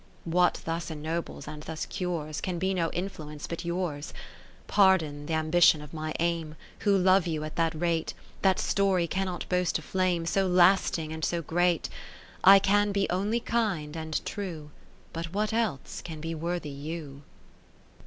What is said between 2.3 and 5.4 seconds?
Can be no influence but yours. 30 Pardon th'